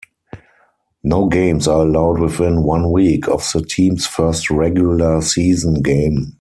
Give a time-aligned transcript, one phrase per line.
[1.03, 6.29] No games are allowed within one week of the team's first regular season game.